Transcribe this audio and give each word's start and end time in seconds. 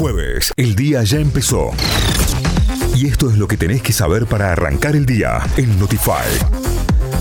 Jueves, 0.00 0.50
el 0.56 0.76
día 0.76 1.02
ya 1.02 1.18
empezó. 1.18 1.72
Y 2.96 3.06
esto 3.06 3.28
es 3.28 3.36
lo 3.36 3.46
que 3.46 3.58
tenés 3.58 3.82
que 3.82 3.92
saber 3.92 4.24
para 4.24 4.50
arrancar 4.50 4.96
el 4.96 5.04
día 5.04 5.40
en 5.58 5.78
Notify. 5.78 6.79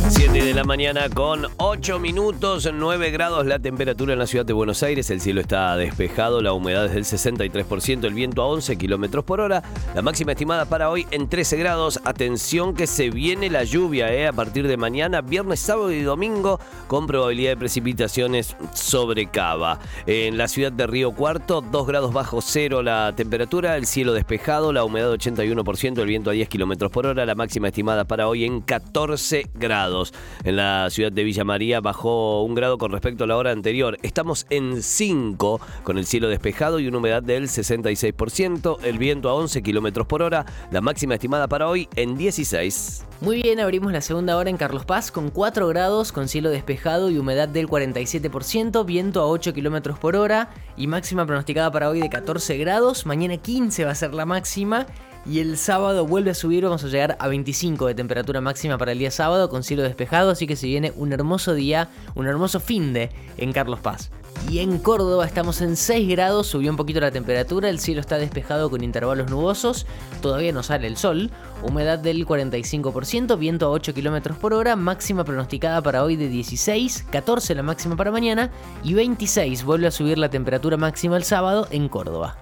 7 0.10 0.44
de 0.44 0.54
la 0.56 0.64
mañana 0.64 1.08
con 1.08 1.46
8 1.58 2.00
minutos, 2.00 2.68
9 2.74 3.12
grados 3.12 3.46
la 3.46 3.60
temperatura 3.60 4.14
en 4.14 4.20
la 4.20 4.26
ciudad 4.26 4.44
de 4.44 4.54
Buenos 4.54 4.82
Aires, 4.82 5.12
el 5.12 5.22
cielo 5.22 5.40
está 5.40 5.78
despejado, 5.78 6.42
la 6.42 6.52
humedad 6.52 6.86
es 6.86 6.94
del 6.94 7.04
63%, 7.06 8.06
el 8.06 8.14
viento 8.16 8.42
a 8.42 8.48
11 8.48 8.76
kilómetros 8.78 9.24
por 9.24 9.40
hora, 9.40 9.62
la 9.94 10.02
máxima 10.02 10.32
estimada 10.32 10.66
para 10.66 10.90
hoy 10.90 11.06
en 11.12 11.30
13 11.30 11.58
grados. 11.58 12.00
Atención 12.06 12.74
que 12.74 12.88
se 12.88 13.12
viene 13.12 13.52
la 13.52 13.64
lluvia 13.64 14.12
eh, 14.12 14.28
a 14.28 14.34
partir 14.34 14.68
de 14.68 14.78
mañana, 14.78 15.22
viernes, 15.22 15.60
sábado 15.60 15.92
y 15.92 16.02
domingo, 16.02 16.60
con 16.88 17.06
probabilidad 17.06 17.52
de 17.52 17.58
precipitaciones 17.58 18.56
sobre 18.74 19.28
Cava. 19.28 19.80
En 20.08 20.40
la 20.40 20.48
ciudad 20.48 20.72
de 20.72 20.88
Río 20.88 21.12
Cuarto, 21.12 21.62
2 21.62 21.88
grados 21.88 22.14
bajo 22.14 22.42
cero 22.42 22.82
la 22.82 23.14
temperatura, 23.16 23.78
el 23.78 23.86
cielo 23.86 24.14
despejado, 24.14 24.74
la 24.74 24.84
humedad 24.84 25.14
81%, 25.14 26.00
el 26.00 26.08
viento 26.08 26.32
a 26.32 26.34
10 26.34 26.50
kilómetros 26.50 26.92
por 26.92 27.06
hora, 27.06 27.26
la 27.28 27.36
máxima 27.36 27.68
estimada 27.68 28.06
para 28.06 28.28
hoy 28.28 28.46
en 28.46 28.62
14 28.62 29.52
grados. 29.54 29.99
En 30.44 30.56
la 30.56 30.90
ciudad 30.90 31.12
de 31.12 31.24
Villa 31.24 31.44
María 31.44 31.82
bajó 31.82 32.44
un 32.44 32.56
grado 32.56 32.78
con 32.78 32.92
respecto 32.92 33.24
a 33.24 33.28
la 33.28 33.38
hora 33.38 33.52
anterior. 33.52 33.98
Estamos 34.02 34.46
en 34.50 34.82
5 34.82 35.62
con 35.84 35.98
el 35.98 36.06
cielo 36.06 36.30
despejado 36.30 36.80
y 36.80 36.88
una 36.88 36.98
humedad 36.98 37.24
del 37.24 37.48
66%, 37.48 38.78
el 38.84 38.98
viento 38.98 39.30
a 39.30 39.34
11 39.34 39.62
kilómetros 39.62 40.08
por 40.08 40.22
hora, 40.22 40.46
la 40.72 40.82
máxima 40.82 41.16
estimada 41.16 41.48
para 41.48 41.68
hoy 41.68 41.88
en 41.96 42.18
16. 42.18 43.06
Muy 43.22 43.42
bien, 43.42 43.60
abrimos 43.60 43.92
la 43.92 44.00
segunda 44.00 44.38
hora 44.38 44.50
en 44.50 44.56
Carlos 44.56 44.86
Paz 44.86 45.12
con 45.12 45.30
4 45.30 45.68
grados, 45.68 46.14
con 46.14 46.30
cielo 46.30 46.50
despejado 46.50 47.10
y 47.10 47.18
humedad 47.18 47.50
del 47.50 47.68
47%, 47.68 48.86
viento 48.86 49.22
a 49.22 49.28
8 49.28 49.54
kilómetros 49.54 50.00
por 50.00 50.16
hora 50.16 50.52
y 50.78 50.88
máxima 50.88 51.26
pronosticada 51.26 51.70
para 51.70 51.90
hoy 51.90 52.00
de 52.00 52.10
14 52.10 52.58
grados. 52.58 53.06
Mañana 53.06 53.36
15 53.36 53.84
va 53.84 53.92
a 53.92 53.96
ser 53.96 54.14
la 54.14 54.26
máxima 54.26 54.86
y 55.26 55.40
el 55.40 55.58
sábado 55.58 56.06
vuelve 56.06 56.32
a 56.32 56.36
subir, 56.36 56.64
vamos 56.64 56.84
a 56.84 56.88
llegar 56.88 57.18
a 57.20 57.28
25 57.28 57.88
de 57.88 57.96
temperatura 57.96 58.42
máxima 58.42 58.78
para 58.78 58.92
el 58.92 59.00
día 59.00 59.12
sábado 59.12 59.50
con 59.50 59.64
cielo 59.64 59.84
despejado, 59.84 60.32
así 60.32 60.48
que 60.48 60.56
se 60.56 60.68
viene 60.68 60.94
un 60.96 61.14
hermoso 61.14 61.54
día, 61.54 61.90
un 62.16 62.28
hermoso 62.28 62.60
fin 62.60 62.94
de 62.94 63.10
en 63.38 63.52
Carlos 63.52 63.80
Paz. 63.80 64.12
Y 64.50 64.60
en 64.60 64.80
Córdoba 64.80 65.26
estamos 65.26 65.62
en 65.62 65.76
6 65.76 66.08
grados, 66.10 66.48
subió 66.48 66.72
un 66.72 66.78
poquito 66.78 67.00
la 67.00 67.12
temperatura, 67.12 67.70
el 67.70 67.80
cielo 67.80 68.02
está 68.02 68.18
despejado 68.18 68.70
con 68.70 68.84
intervalos 68.84 69.30
nubosos, 69.30 69.86
todavía 70.22 70.52
no 70.52 70.64
sale 70.64 70.88
el 70.88 70.98
sol, 70.98 71.30
humedad 71.62 72.00
del 72.00 72.26
45%, 72.26 73.38
viento 73.38 73.68
a 73.68 73.70
8 73.70 73.94
km 73.94 74.34
por 74.36 74.54
hora, 74.54 74.76
máxima 74.76 75.24
pronosticada 75.24 75.82
para 75.82 76.04
hoy 76.04 76.16
de 76.16 76.30
16, 76.30 77.06
14 77.12 77.54
la 77.56 77.64
máxima 77.64 77.96
para 77.96 78.12
mañana 78.12 78.50
y 78.84 78.94
26 78.94 79.64
vuelve 79.64 79.88
a 79.88 79.92
subir 79.92 80.18
la 80.18 80.30
temperatura 80.30 80.78
máxima 80.78 81.18
el 81.18 81.24
sábado 81.24 81.68
en 81.70 81.90
Córdoba. 81.90 82.38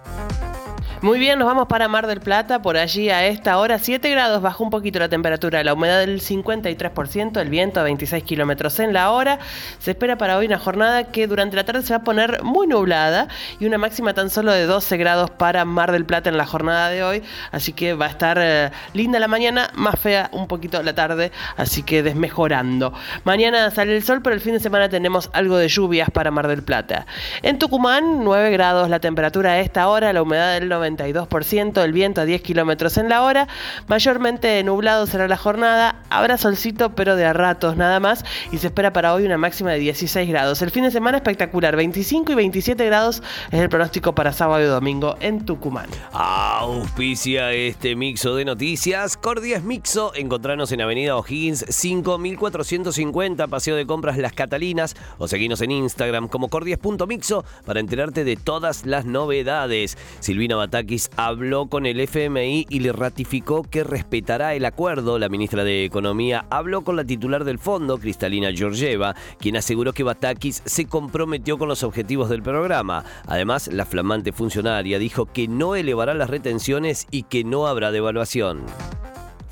Muy 1.00 1.20
bien, 1.20 1.38
nos 1.38 1.48
vamos 1.48 1.68
para 1.68 1.88
Mar 1.88 2.08
del 2.08 2.22
Plata. 2.22 2.64
Por 2.64 2.76
allí 2.76 3.12
a 3.12 3.28
esta 3.28 3.60
hora, 3.60 3.78
7 3.78 4.10
grados, 4.10 4.42
bajó 4.42 4.64
un 4.64 4.72
poquito 4.72 4.98
la 4.98 5.08
temperatura, 5.08 5.64
la 5.64 5.76
humedad 5.76 6.00
del 6.00 6.22
53%, 6.22 7.40
el 7.40 7.50
viento 7.50 7.80
a 7.80 7.84
26 7.84 8.24
kilómetros 8.24 8.80
en 8.80 8.94
la 8.94 9.12
hora. 9.12 9.38
Se 9.78 9.92
espera 9.92 10.18
para 10.18 10.38
hoy 10.38 10.48
una 10.48 10.58
jornada 10.58 11.04
que 11.12 11.28
durante 11.28 11.56
la 11.56 11.66
tarde 11.66 11.84
se 11.84 11.94
va 11.94 11.98
a 11.98 12.04
poner 12.04 12.42
muy 12.42 12.66
nublada 12.66 13.28
y 13.60 13.68
una 13.68 13.78
máxima 13.78 14.16
tan 14.16 14.32
solo 14.32 14.52
de 14.52 14.66
12 14.66 14.98
grados 14.98 15.30
para 15.30 15.66
Mar 15.66 15.92
del 15.92 16.04
Plata 16.04 16.32
en 16.32 16.38
la 16.38 16.48
jornada 16.48 16.90
de 16.90 17.04
hoy. 17.04 17.22
Así 17.52 17.74
que 17.74 17.94
va 17.94 18.08
a 18.08 18.10
estar 18.10 18.40
eh, 18.42 18.72
linda 18.94 19.20
la 19.20 19.28
mañana, 19.28 19.70
más 19.76 20.00
fea 20.00 20.32
un 20.34 20.48
poquito 20.48 20.82
la 20.82 20.96
tarde, 20.96 21.32
así 21.58 21.84
que 21.84 22.02
desmejorando. 22.02 22.92
Mañana 23.24 23.70
sale 23.70 23.96
el 23.96 24.02
sol, 24.02 24.24
pero 24.24 24.34
el 24.34 24.42
fin 24.42 24.54
de 24.54 24.60
semana 24.60 24.90
tenemos 24.90 25.30
algo 25.34 25.58
de 25.58 25.68
lluvias 25.68 26.10
para 26.10 26.32
Mar 26.32 26.48
del 26.48 26.64
Plata. 26.64 27.06
En 27.44 27.60
Tucumán, 27.60 28.24
9 28.24 28.50
grados 28.50 28.90
la 28.90 29.00
temperatura 29.00 29.52
a 29.52 29.60
esta 29.60 29.88
hora, 29.90 30.12
la 30.12 30.24
humedad 30.24 30.54
del 30.60 30.68
90 30.68 30.87
92%, 30.88 31.84
el 31.84 31.92
viento 31.92 32.22
a 32.22 32.26
10 32.26 32.42
kilómetros 32.42 32.98
en 32.98 33.10
la 33.10 33.24
hora. 33.24 33.48
Mayormente 33.88 34.64
nublado 34.64 35.06
será 35.08 35.28
la 35.28 35.38
jornada. 35.38 36.04
Habrá 36.10 36.38
solcito, 36.38 36.96
pero 36.96 37.16
de 37.16 37.26
a 37.26 37.34
ratos 37.34 37.76
nada 37.76 38.00
más. 38.00 38.24
Y 38.52 38.58
se 38.58 38.68
espera 38.68 38.94
para 38.94 39.14
hoy 39.14 39.26
una 39.26 39.38
máxima 39.38 39.72
de 39.72 39.80
16 39.80 40.30
grados. 40.30 40.62
El 40.62 40.72
fin 40.72 40.84
de 40.84 40.92
semana 40.92 41.18
espectacular. 41.18 41.76
25 41.76 42.32
y 42.32 42.36
27 42.36 42.86
grados 42.86 43.22
es 43.52 43.60
el 43.60 43.70
pronóstico 43.70 44.16
para 44.16 44.32
sábado 44.32 44.64
y 44.64 44.68
domingo 44.68 45.18
en 45.20 45.46
Tucumán. 45.46 45.88
Auspicia 46.14 47.52
este 47.52 47.96
mixo 47.96 48.36
de 48.36 48.46
noticias. 48.46 49.18
Cordias 49.18 49.64
Mixo. 49.64 50.14
Encontrarnos 50.16 50.72
en 50.72 50.82
Avenida 50.82 51.18
O'Higgins 51.18 51.66
5450, 51.70 53.48
Paseo 53.48 53.76
de 53.76 53.86
Compras 53.86 54.18
Las 54.18 54.34
Catalinas. 54.34 54.96
O 55.18 55.28
seguinos 55.28 55.62
en 55.62 55.72
Instagram 55.72 56.28
como 56.28 56.50
cordias.mixo 56.50 57.44
para 57.66 57.80
enterarte 57.80 58.24
de 58.24 58.36
todas 58.36 58.86
las 58.86 59.06
novedades. 59.06 59.98
Silvina 60.20 60.56
Batalla 60.56 60.77
habló 61.16 61.68
con 61.68 61.86
el 61.86 62.00
FMI 62.00 62.68
y 62.70 62.80
le 62.80 62.92
ratificó 62.92 63.64
que 63.64 63.84
respetará 63.84 64.54
el 64.56 64.66
acuerdo. 64.66 65.20
La 65.20 65.30
ministra 65.30 65.64
de 65.64 65.86
Economía 65.86 66.46
habló 66.50 66.84
con 66.84 66.96
la 66.96 67.06
titular 67.06 67.44
del 67.44 67.60
fondo, 67.60 67.98
Cristalina 67.98 68.52
Georgieva, 68.54 69.16
quien 69.40 69.58
aseguró 69.58 69.94
que 69.94 70.04
Batakis 70.04 70.62
se 70.66 70.86
comprometió 70.86 71.58
con 71.58 71.68
los 71.68 71.84
objetivos 71.84 72.30
del 72.30 72.44
programa. 72.44 73.04
Además, 73.26 73.68
la 73.68 73.86
flamante 73.86 74.32
funcionaria 74.32 75.00
dijo 75.00 75.26
que 75.26 75.48
no 75.48 75.76
elevará 75.76 76.14
las 76.14 76.30
retenciones 76.30 77.08
y 77.12 77.24
que 77.24 77.44
no 77.44 77.68
habrá 77.68 77.92
devaluación. 77.92 78.66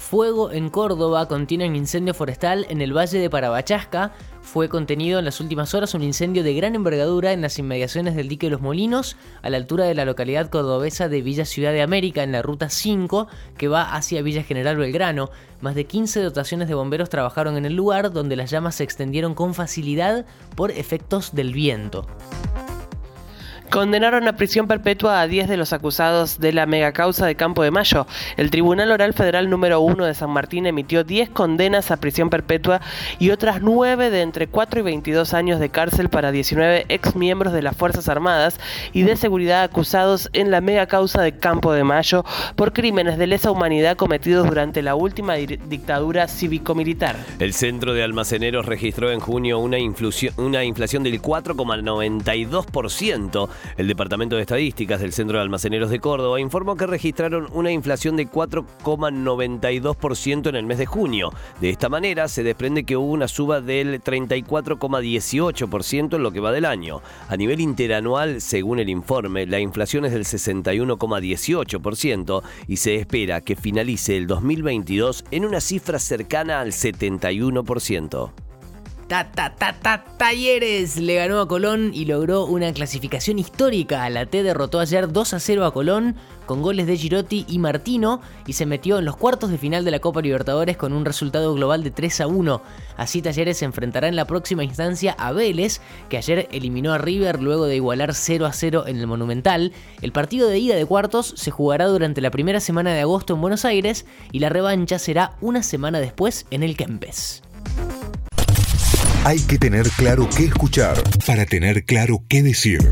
Fuego 0.05 0.51
en 0.51 0.69
Córdoba 0.69 1.27
contiene 1.27 1.67
un 1.67 1.75
incendio 1.75 2.13
forestal 2.13 2.67
en 2.69 2.79
el 2.79 2.95
valle 2.95 3.17
de 3.17 3.27
Parabachasca. 3.27 4.13
Fue 4.43 4.69
contenido 4.69 5.17
en 5.17 5.25
las 5.25 5.41
últimas 5.41 5.73
horas 5.73 5.95
un 5.95 6.03
incendio 6.03 6.43
de 6.43 6.53
gran 6.53 6.75
envergadura 6.75 7.33
en 7.33 7.41
las 7.41 7.57
inmediaciones 7.57 8.16
del 8.16 8.27
dique 8.27 8.51
Los 8.51 8.61
Molinos, 8.61 9.17
a 9.41 9.49
la 9.49 9.57
altura 9.57 9.85
de 9.85 9.95
la 9.95 10.05
localidad 10.05 10.51
cordobesa 10.51 11.09
de 11.09 11.23
Villa 11.23 11.43
Ciudad 11.43 11.71
de 11.71 11.81
América, 11.81 12.21
en 12.21 12.33
la 12.33 12.43
ruta 12.43 12.69
5, 12.69 13.27
que 13.57 13.67
va 13.67 13.95
hacia 13.95 14.21
Villa 14.21 14.43
General 14.43 14.77
Belgrano. 14.77 15.31
Más 15.61 15.73
de 15.73 15.85
15 15.85 16.22
dotaciones 16.22 16.67
de 16.67 16.75
bomberos 16.75 17.09
trabajaron 17.09 17.57
en 17.57 17.66
el 17.66 17.73
lugar, 17.73 18.13
donde 18.13 18.35
las 18.35 18.51
llamas 18.51 18.75
se 18.75 18.83
extendieron 18.83 19.33
con 19.33 19.55
facilidad 19.55 20.27
por 20.55 20.69
efectos 20.69 21.33
del 21.33 21.51
viento. 21.51 22.05
Condenaron 23.70 24.28
a 24.28 24.38
prisión 24.38 24.68
perpetua 24.68 25.20
a 25.20 25.28
10 25.28 25.50
de 25.50 25.58
los 25.58 25.74
acusados 25.74 26.40
de 26.40 26.53
la 26.53 26.66
megacausa 26.66 27.26
de 27.26 27.36
Campo 27.36 27.62
de 27.64 27.72
Mayo. 27.72 28.08
El 28.38 28.50
Tribunal 28.50 28.92
Oral 28.92 29.14
Federal 29.14 29.50
número 29.50 29.81
1 29.81 30.06
de 30.06 30.14
San 30.14 30.30
Martín 30.30 30.66
emitió 30.66 31.03
10 31.03 31.31
condenas 31.31 31.92
a 31.92 31.98
prisión 31.98 32.30
perpetua 32.30 32.80
y 33.20 33.31
otras 33.31 33.62
9 33.62 34.12
de 34.12 34.22
entre 34.22 34.48
4 34.48 34.80
y 34.80 34.84
22 34.84 35.34
años 35.34 35.59
de 35.59 35.68
cárcel 35.70 36.08
para 36.09 36.31
19 36.31 36.86
ex 36.88 37.16
miembros 37.16 37.52
de 37.53 37.62
las 37.62 37.76
Fuerzas 37.76 38.08
Armadas 38.08 38.59
y 38.94 39.03
de 39.03 39.18
seguridad 39.18 39.64
acusados 39.64 40.30
en 40.34 40.52
la 40.52 40.62
megacausa 40.62 41.22
de 41.22 41.38
Campo 41.38 41.74
de 41.74 41.84
Mayo 41.84 42.24
por 42.56 42.72
crímenes 42.72 43.18
de 43.18 43.28
lesa 43.28 43.52
humanidad 43.52 43.97
cometidos 43.97 44.47
durante 44.47 44.82
la 44.82 44.96
última 44.96 45.36
dictadura 45.36 46.28
cívico-militar. 46.28 47.16
El 47.40 47.53
Centro 47.53 47.94
de 47.94 48.03
Almaceneros 48.03 48.66
registró 48.66 49.12
en 49.12 49.20
junio 49.20 49.59
una 49.59 49.80
inflación 49.80 51.03
del 51.03 51.22
4,92% 51.22 53.50
el 53.77 53.88
Departamento 53.88 54.35
de 54.35 54.41
Estadísticas 54.41 54.99
del 55.01 55.13
Centro 55.13 55.38
de 55.38 55.43
Almaceneros 55.43 55.89
de 55.89 55.99
Córdoba 55.99 56.39
informó 56.39 56.75
que 56.75 56.85
registraron 56.88 57.47
una 57.51 57.71
inflación 57.71 58.16
de 58.16 58.27
4,92% 58.27 60.49
en 60.49 60.55
el 60.55 60.66
mes 60.66 60.77
de 60.77 60.85
junio. 60.85 61.31
De 61.61 61.69
esta 61.69 61.89
manera 61.89 62.27
se 62.27 62.43
desprende 62.43 62.83
que 62.83 62.97
hubo 62.97 63.11
una 63.11 63.27
suba 63.27 63.61
del 63.61 64.03
34,18% 64.03 66.16
en 66.16 66.23
lo 66.23 66.31
que 66.31 66.39
va 66.39 66.51
del 66.51 66.66
año. 66.66 67.01
A 67.29 67.38
nivel 67.38 67.61
interanual, 67.61 68.41
según 68.41 68.79
el 68.79 68.89
informe, 68.89 69.45
la 69.45 69.59
inflación 69.59 70.05
es 70.05 70.13
del 70.13 70.25
61,18% 70.25 72.41
y 72.67 72.77
se 72.77 72.95
espera 72.95 73.41
que 73.41 73.55
finalice 73.55 74.17
el 74.17 74.25
2022 74.27 75.25
en 75.31 75.45
una 75.45 75.61
cifra 75.61 75.99
cercana 75.99 76.61
al 76.61 76.72
71%. 76.72 78.44
Ta, 79.07 79.31
ta, 79.31 79.53
ta, 79.55 79.73
ta, 79.79 80.03
Talleres 80.17 80.97
le 80.97 81.13
ganó 81.13 81.39
a 81.39 81.47
Colón 81.47 81.91
y 81.93 82.05
logró 82.05 82.45
una 82.47 82.73
clasificación 82.73 83.38
histórica. 83.38 84.09
La 84.09 84.25
T 84.25 84.41
derrotó 84.41 84.79
ayer 84.79 85.11
2 85.11 85.33
a 85.35 85.39
0 85.39 85.63
a 85.63 85.71
Colón 85.71 86.16
con 86.47 86.63
goles 86.63 86.87
de 86.87 86.97
Girotti 86.97 87.46
y 87.47 87.59
Martino 87.59 88.22
y 88.47 88.53
se 88.53 88.66
metió 88.66 88.97
en 88.97 89.05
los 89.05 89.16
cuartos 89.16 89.52
de 89.52 89.59
final 89.59 89.85
de 89.85 89.91
la 89.91 89.99
Copa 89.99 90.22
Libertadores 90.22 90.75
con 90.75 90.91
un 90.91 91.05
resultado 91.05 91.53
global 91.53 91.84
de 91.84 91.91
3 91.91 92.22
a 92.22 92.28
1. 92.28 92.61
Así 92.97 93.22
Talleres 93.22 93.57
se 93.59 93.66
enfrentará 93.66 94.07
en 94.07 94.16
la 94.16 94.25
próxima 94.25 94.63
instancia 94.63 95.16
a 95.19 95.31
Vélez, 95.31 95.81
que 96.09 96.17
ayer 96.17 96.47
eliminó 96.51 96.91
a 96.91 96.97
River 96.97 97.43
luego 97.43 97.67
de 97.67 97.75
igualar 97.75 98.16
0 98.16 98.47
a 98.47 98.53
0 98.53 98.85
en 98.87 98.97
el 98.97 99.05
Monumental. 99.05 99.72
El 100.01 100.13
partido 100.13 100.49
de 100.49 100.58
ida 100.58 100.75
de 100.75 100.85
cuartos 100.85 101.35
se 101.37 101.51
jugará 101.51 101.85
durante 101.85 102.22
la 102.22 102.31
primera 102.31 102.59
semana 102.59 102.91
de 102.91 103.01
agosto 103.01 103.35
en 103.35 103.41
Buenos 103.41 103.66
Aires 103.66 104.08
y 104.31 104.40
la 104.40 104.49
revancha 104.49 104.97
será 104.97 105.35
una 105.41 105.61
semana 105.61 105.99
después 105.99 106.47
en 106.49 106.63
el 106.63 106.75
Kempes. 106.75 107.45
Hay 109.25 109.39
que 109.39 109.57
tener 109.57 109.89
claro 109.89 110.29
qué 110.29 110.45
escuchar 110.45 111.01
para 111.25 111.47
tener 111.47 111.83
claro 111.83 112.23
qué 112.29 112.43
decir. 112.43 112.87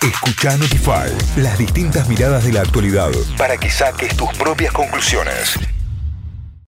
Escucha 0.00 0.56
Notify, 0.56 1.10
las 1.38 1.58
distintas 1.58 2.08
miradas 2.08 2.44
de 2.44 2.52
la 2.52 2.60
actualidad 2.60 3.10
para 3.36 3.56
que 3.56 3.68
saques 3.68 4.16
tus 4.16 4.30
propias 4.38 4.72
conclusiones. 4.72 5.58